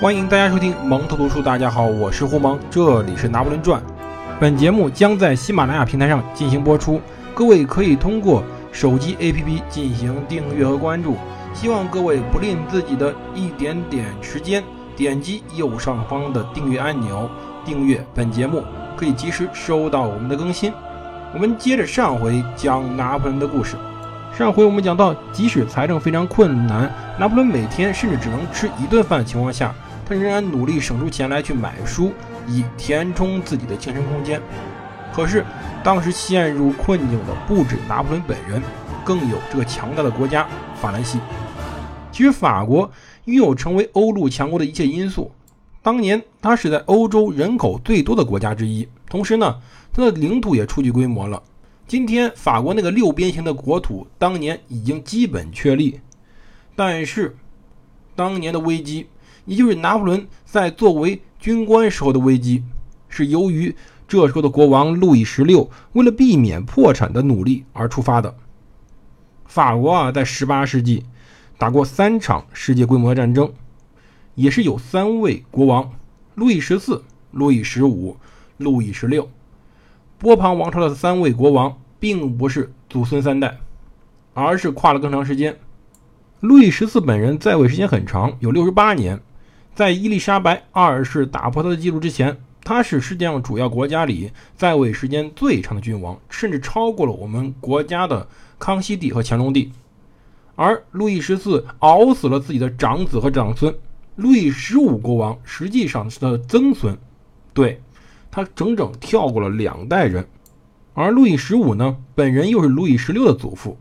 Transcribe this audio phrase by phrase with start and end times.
[0.00, 1.42] 欢迎大家收听蒙头读书。
[1.42, 3.80] 大家好，我是胡蒙，这里是《拿破仑传》。
[4.38, 7.00] 本节目将在喜马拉雅平台上进行播出，
[7.34, 11.16] 各位可以通过手机 APP 进行订阅和关注。
[11.52, 14.62] 希望各位不吝自己的一点点时间，
[14.94, 17.28] 点击右上方的订阅按钮，
[17.64, 18.62] 订阅本节目，
[18.96, 20.72] 可以及时收到我们的更新。
[21.34, 23.74] 我们接着上回讲拿破仑的故事。
[24.32, 26.88] 上回我们讲到，即使财政非常困难，
[27.18, 29.74] 拿破仑每天甚至只能吃一顿饭的情况下，
[30.08, 32.12] 他仍然努力省出钱来去买书，
[32.46, 34.40] 以填充自己的精神空间。
[35.12, 35.44] 可是，
[35.84, 38.62] 当时陷入困境的不止拿破仑本人，
[39.04, 40.48] 更有这个强大的国家
[40.80, 41.20] 法兰西。
[42.10, 42.90] 其实，法国
[43.26, 45.30] 拥有成为欧陆强国的一切因素。
[45.82, 49.60] 当年，它是在欧洲人口最多的国家之一，同时呢，
[49.92, 51.42] 它的领土也初具规模了。
[51.86, 56.00] 今天，法国那个六边形的国土，当年已经基本确立。
[56.74, 57.36] 但是，
[58.14, 59.06] 当年的危机，
[59.48, 62.62] 也就是拿破仑在作为军官时候的危机，
[63.08, 63.74] 是由于
[64.06, 68.36] 这时候的国王路易十六为了避免破产的努力而出发的。
[69.46, 71.06] 法国啊，在18世纪
[71.56, 73.50] 打过三场世界规模战争，
[74.34, 75.92] 也是有三位国王：
[76.34, 78.18] 路易十四、路易十五、
[78.58, 79.30] 路易十六。
[80.18, 83.56] 波旁王朝的三位国王并不是祖孙三代，
[84.34, 85.56] 而是跨了更长时间。
[86.40, 89.18] 路易十四本人在位时间很长，有六十八年。
[89.78, 98.26] 在伊丽莎白二世打破他的记录之前，他是世界上主要国家里在位时间最长的君王，甚至超过了我们国家的
[98.58, 99.70] 康熙帝和乾隆帝。
[100.56, 103.72] 而路易十四熬死了自己的长子和长孙，
[104.16, 106.98] 路易十五国王实际上是他的曾孙。
[107.54, 107.80] 对。
[108.32, 110.26] 他整整跳过了两代人，
[110.92, 113.78] 而路易十五呢，本人又是路易十六的祖父，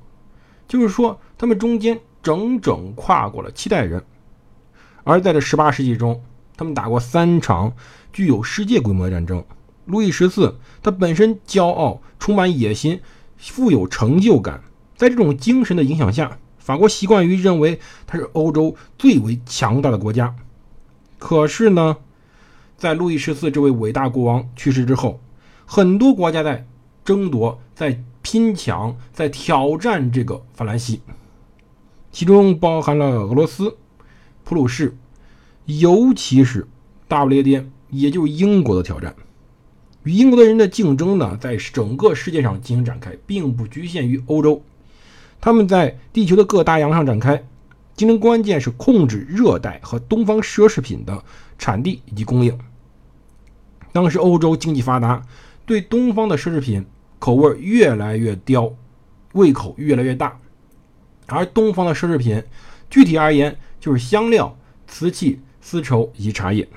[0.68, 4.00] 就是说他们中间整整跨过了七代人。
[5.08, 6.22] 而在这十八世纪中，
[6.58, 7.74] 他们打过三场
[8.12, 9.42] 具有世界规模的战争。
[9.86, 13.00] 路易十四他本身骄傲、充满野心、
[13.38, 14.62] 富有成就感，
[14.98, 20.36] 在这种精神的影响下，法国习惯于认为他是欧洲最为强大的国家。
[21.18, 21.96] 可是呢？
[22.76, 25.22] 在路易十四这位伟大国王去世之后，
[25.66, 26.68] 很多国家在
[27.06, 31.02] 争夺、在拼抢、在挑战这个法兰西，
[32.12, 33.78] 其中包含了俄罗斯、
[34.48, 34.96] 普鲁士，
[35.66, 36.66] 尤其是
[37.06, 39.14] 大不列颠，也就是英国的挑战。
[40.04, 44.64] 与英国的人的竞争呢，在整个世界上进行展开，并不局限于欧洲。
[45.42, 47.46] 他们在地球的各大洋上展开
[47.94, 51.22] 竞争，关键是控制热带和东方奢侈品的
[51.58, 52.58] 产地以及供应。
[53.92, 55.22] 当时欧洲经济发达，
[55.66, 56.86] 对东方的奢侈品
[57.20, 58.72] 口味越来越刁，
[59.34, 60.40] 胃口越来越大。
[61.26, 62.42] 而东方的奢侈品，
[62.90, 66.68] 具体而言就是香料、瓷器、丝绸以及茶叶。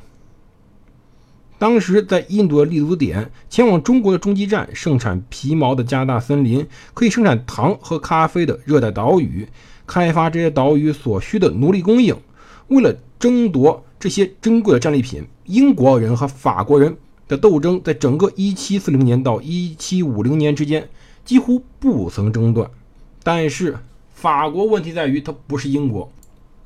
[1.59, 9.48] 当时在印度的立足点，前往中国的中继站，盛产皮毛的加拿大森林，可以生产糖和咖啡的热带岛屿，
[9.87, 12.16] 开发这些岛屿所需的奴隶供应。
[12.69, 16.97] 为了争夺这些珍贵的战利品，英国人和法国人。
[17.28, 20.88] 的斗争在整个1740年到1750年之间
[21.25, 22.69] 几乎不曾中断，
[23.22, 23.78] 但是
[24.20, 26.12] 法国问题在于它不是英国，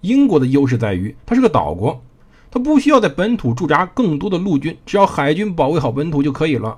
[0.01, 2.03] 英国的优势在于它是个岛国，
[2.51, 6.77] 它不需要在本土驻扎更多的陆军，只要海军保卫好本土就可以了。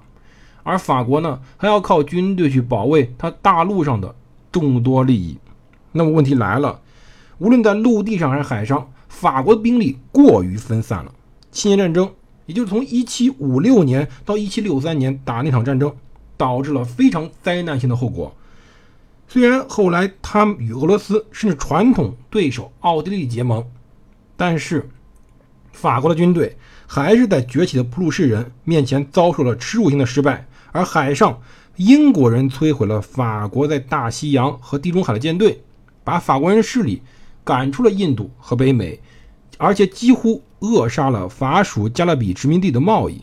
[0.63, 4.15] 而法国呢，还要靠军队去保卫它大陆上的
[4.53, 5.39] 众多利益。
[5.93, 6.83] 那么问题来了，
[7.39, 11.11] 无论在陆地上还是海上，法国的兵力过于分散了。
[11.51, 12.11] 七年战争。
[12.45, 15.93] 也就是从1756年到1763年打那场战争，
[16.37, 18.33] 导致了非常灾难性的后果。
[19.29, 23.65] 虽然后来他与俄罗斯甚至传统对手奥地利结盟，
[24.37, 24.89] 但是
[25.73, 30.47] 法国的军队还是在崛起的普鲁士人面前遭受了耻辱性的失败。
[30.73, 31.41] 而海上，
[31.77, 35.63] 英国人摧毁了法国在大西洋和地中海的舰队，
[36.05, 37.03] 把法国人势力
[37.45, 39.01] 赶出了印度和北美，
[39.59, 40.43] 而且几乎。
[40.61, 43.23] 扼杀了法属加勒比殖民地的贸易，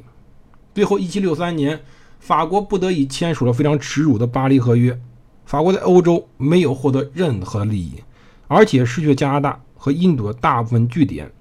[0.75, 1.81] 最后1763年，
[2.19, 4.97] 法国不得已签署了非常耻辱的巴黎合约。
[5.45, 8.03] 法国在欧洲没有获得任何利益，
[8.47, 11.31] 而且失去了加拿大和印度的大部分据点。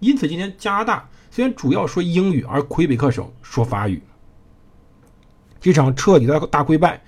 [0.00, 4.02] 因此，今天加拿大虽然主要说英语，而魁北克省说法语。
[5.60, 7.00] 这场彻底的大溃败，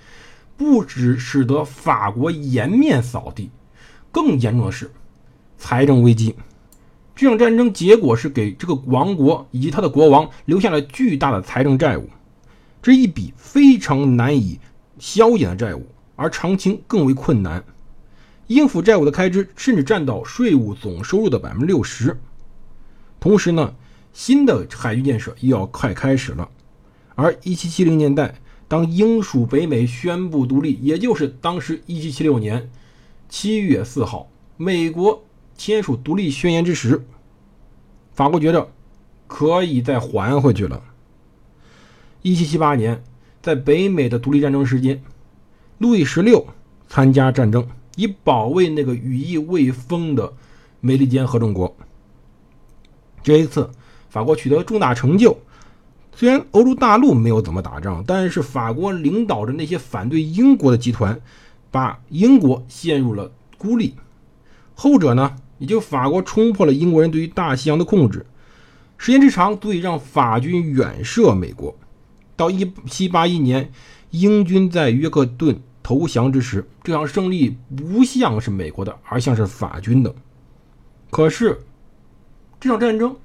[0.56, 3.50] 不只使得法国颜面扫地，
[4.12, 4.90] 更严重的是
[5.58, 6.36] 财政危机。
[7.16, 12.08] 这场战争结果是给这个王国以及他的国王留下了巨大的财政债务，
[12.80, 14.58] 这一笔非常难以
[14.98, 15.84] 消减的债务，
[16.16, 17.64] 而偿清更为困难。
[18.46, 22.20] 应付债务的开支甚至占到税务总收入的百分之六十。
[23.18, 23.74] 同时呢，
[24.12, 26.50] 新的海军建设又要快开始了。
[27.14, 28.34] 而1770年代，
[28.68, 32.70] 当英属北美宣布独立，也就是当时1776年
[33.30, 35.24] 7月4号，美国
[35.56, 37.04] 签署独立宣言之时，
[38.12, 38.68] 法国觉着
[39.26, 40.82] 可以再还回去了。
[42.24, 43.02] 1778年，
[43.40, 45.02] 在北美的独立战争时间，
[45.78, 46.46] 路易十六
[46.88, 47.66] 参加战争，
[47.96, 50.32] 以保卫那个羽翼未丰的
[50.80, 51.74] 美利坚合众国。
[53.22, 53.70] 这一次，
[54.08, 55.38] 法国取得重大成就。
[56.14, 61.20] 虽然欧洲大陆没有怎么打仗，但是法国领导着那些反对英国的集团，
[61.70, 63.96] 把英国陷入了孤立。
[64.74, 68.24] 后者呢，也就法国冲破了英国人对于大西洋的控制，
[68.96, 71.76] 时间之长足以让法军远涉美国。
[72.36, 73.72] 到一七八一年，
[74.14, 80.14] 英军在约克顿投降之时，这场胜利不像是美国的，而像是法军的。
[81.10, 81.58] 可是，
[82.60, 83.16] 这场战争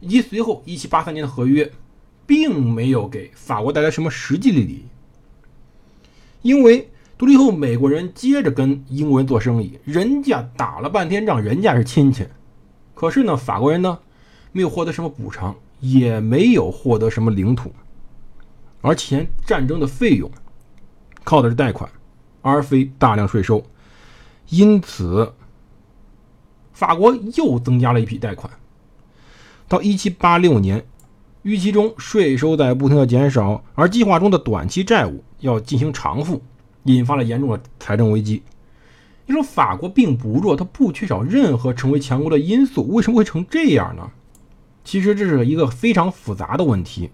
[0.00, 1.72] 以及随后一七八三年的合约。
[2.26, 4.84] 并没有给法国带来什么实际利益，
[6.40, 6.88] 因为
[7.18, 12.26] 独立后美国人接着跟英国人做生意，人家打了半天仗，人家是亲戚，
[12.94, 13.98] 可是呢，法国人呢
[14.52, 17.70] 没有获得什么补偿，也没有获得什么领土，
[18.84, 20.30] 而前战争的费用
[21.24, 21.90] 靠的是贷款，
[22.42, 23.64] 而非大量税收，
[24.50, 25.32] 因此
[26.74, 28.52] 法国又增加了一批贷款，
[29.66, 30.84] 到一七八六年。
[31.44, 36.42] 预期中税收在不停的减少，而计划中的短期债务要进行偿付，
[36.84, 38.42] 引发了严重的财政危机。
[39.26, 44.10] 你说法国并不弱，它不缺少任何成为强国的因素，为什么会成这样呢？
[44.84, 47.10] 其实这是一个非常复杂的问题。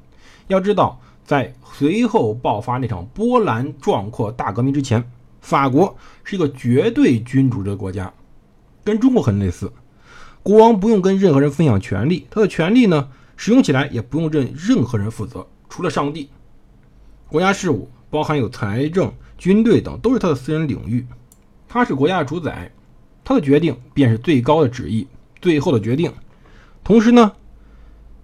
[0.46, 1.00] 要知道，
[1.30, 5.08] 在随后爆发那场波澜壮阔大革命之前，
[5.40, 8.12] 法国是一个绝对君主制的国家，
[8.82, 9.72] 跟中国很类似。
[10.42, 13.08] 国王不用跟任何人分享权力，他的权力呢？
[13.36, 16.28] 使用起来也不用任任何人负责，除了上帝。
[17.28, 21.06] 国家事务包含有财政、军队等，都是他的私人领域。
[21.68, 22.72] 他是国家的主宰，
[23.22, 25.06] 他的决定便是最高的旨意，
[25.40, 26.12] 最后的决定。
[26.82, 27.30] 同时呢，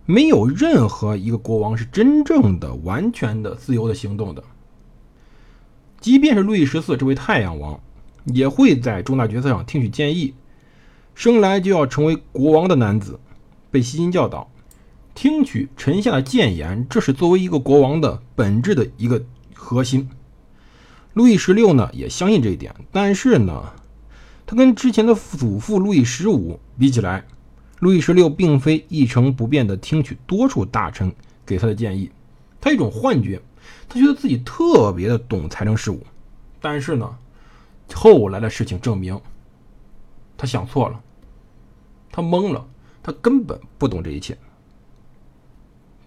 [0.06, 4.42] 没有任何一个国王是真正的、完全的、自由的行动的。
[6.00, 7.80] 即便是路易十四这位太阳王，
[8.26, 10.34] 也会在重大决策上听取建议。
[11.14, 13.18] 生来就要成为国王的男子，
[13.70, 14.48] 被悉心教导。
[15.14, 19.24] 听取臣下的谏言，这是作为一个国王的本质的一个
[19.54, 20.08] 核心。
[21.14, 23.72] 路易十六呢也相信这一点，但是呢，
[24.44, 27.24] 他跟之前的祖父路易十五比起来，
[27.80, 31.12] 路易十六并非一成不变的听取多数大臣
[31.44, 32.10] 给他的建议，
[32.60, 33.40] 他一种幻觉，
[33.88, 36.00] 他觉得自己特别的懂财政事务。
[36.60, 37.16] 但是呢，
[37.94, 39.20] 后来的事情证明，
[40.36, 41.00] 他想错了，
[42.10, 42.66] 他懵了，
[43.02, 44.36] 他根本不懂这一切。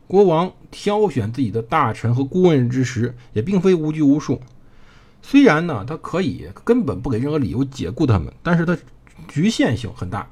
[0.08, 4.42] 国王挑选自己的大臣和顾问之时，也并非无拘无束。
[5.22, 8.76] 虽然呢，他可以根本不给任何理由解雇他们，但是他
[9.28, 10.28] 局限性很大，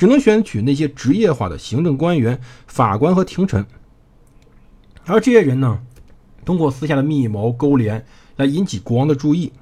[0.00, 3.66] 只能选取那些职业化的行政官员、法官和廷臣。
[5.04, 5.82] 而这些人呢，
[6.42, 9.52] 通过私下的密谋勾连来引起国王的注意。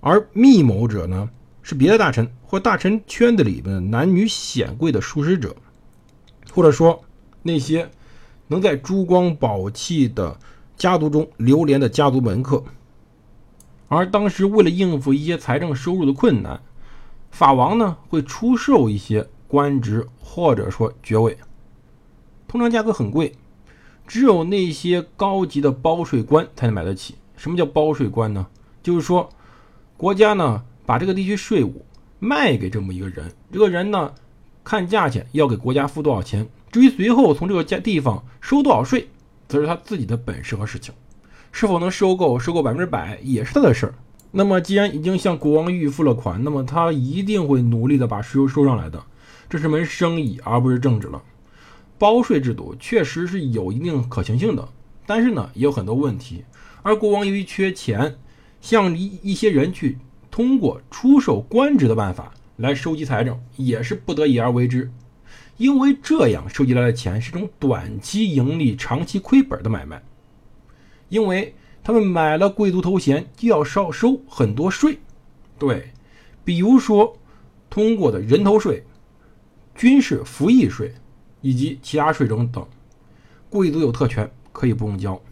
[0.00, 1.28] 而密谋者呢，
[1.62, 5.54] 是别的大臣或大臣圈子里的男女显贵的术士者，
[6.50, 7.04] 或者说
[7.42, 7.90] 那些。
[8.48, 10.38] 能在珠光宝气的
[10.76, 12.62] 家族中流连的家族门客，
[13.88, 16.60] 而当时为了应付一些财政收入的困难，
[17.36, 21.36] 法王呢会出售一些官职或者说爵位，
[22.48, 23.30] 通常价格很贵，
[24.06, 27.16] 只有那些高级的包税官才能买得起。
[27.36, 28.46] 什么叫包税官呢？
[28.82, 29.28] 就是说
[29.98, 31.84] 国家呢把这个地区税务
[32.18, 34.14] 卖给这么一个人，这个人呢
[34.64, 36.48] 看价钱要给国家付多少钱。
[36.72, 39.10] 至于随后从这个家地方收多少税，
[39.46, 40.94] 则是他自己的本事和事情。
[41.52, 43.94] 是否能收购收购百分之百，也是他的事儿。
[44.38, 49.02] 那么，既然已经向国王预付了款，那么他一定会努力的把税收收上来的。
[49.48, 51.22] 这是门生意，而不是政治了。
[51.96, 54.68] 包税制度确实是有一定可行性的，
[55.06, 56.44] 但是呢，也有很多问题。
[56.82, 58.18] 而国王由于缺钱，
[58.60, 59.96] 向一一些人去
[60.30, 64.92] 通过出售官职的办法来收集财政，也是不得已而为之。
[65.56, 70.02] 因为这样收集来的钱是种短期盈利、长期亏本的买卖，
[71.08, 71.54] 因为
[71.86, 74.98] 他们买了贵族头衔，就要少收很多税。
[75.56, 75.92] 对，
[76.44, 77.16] 比如说
[77.70, 78.84] 通过的人头税、
[79.72, 80.92] 军事服役税
[81.42, 82.66] 以及其他税种等，
[83.48, 85.22] 贵族有特权可以不用交。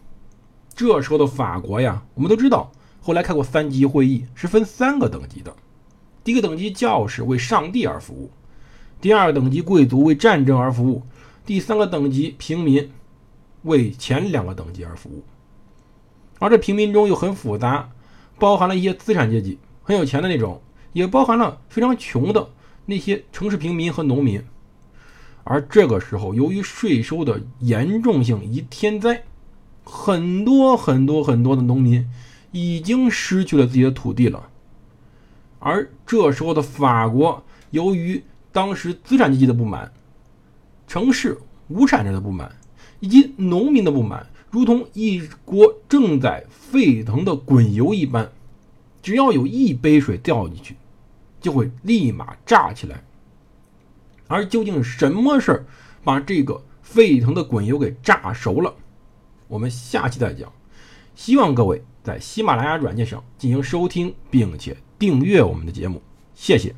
[0.72, 2.70] 这时候的法国呀，我们都知道，
[3.00, 5.52] 后来开过三级会议，是分三个等级的。
[6.22, 8.30] 第一个等级教士为上帝而服务。
[9.00, 11.02] 第二个等级贵族为战争而服务，
[11.44, 12.88] 第三个等级平民
[13.62, 15.24] 为前两个等级而服务。
[16.44, 17.88] 而这平民中又很复杂，
[18.38, 20.60] 包含了一些资产阶级，很有钱的那种，
[20.92, 22.50] 也包含了非常穷的
[22.84, 24.44] 那些城市平民和农民。
[25.44, 29.22] 而这个时候，由于税收的严重性以及天灾，
[29.84, 32.06] 很多很多很多的农民
[32.52, 34.50] 已经失去了自己的土地了。
[35.60, 38.22] 而这时候的法国，由于
[38.52, 39.90] 当时资产阶级的不满、
[40.86, 42.54] 城市无产者的不满
[43.00, 48.30] 以及农民的不满，如同一锅正在沸腾的滚油一般，
[49.02, 50.76] 只要有一杯水掉进去，
[51.40, 53.02] 就会立马炸起来。
[54.28, 55.66] 而究竟什么事儿
[56.04, 58.72] 把这个沸腾的滚油给炸熟了？
[59.48, 60.52] 我们下期再讲。
[61.16, 66.00] 希望各位在喜马拉雅软件上进行收听，并且订阅我们的节目，
[66.32, 66.72] 谢谢。